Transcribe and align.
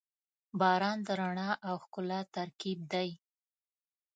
•باران 0.59 0.97
د 1.07 1.09
رڼا 1.19 1.49
او 1.67 1.75
ښکلا 1.83 2.19
ترکیب 2.35 2.79
دی. 2.93 3.09